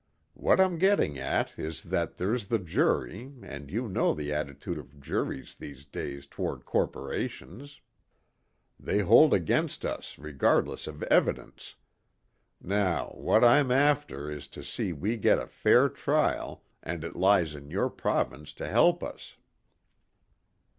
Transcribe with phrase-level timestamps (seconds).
[0.33, 4.99] What I'm getting at is that there's the jury and you know the attitude of
[4.99, 7.81] juries these days toward corporations.
[8.79, 11.75] They hold against us regardless of evidence.
[12.59, 17.53] Now what I'm after is to see we get a fair trial and it lies
[17.53, 19.37] in your province to help us."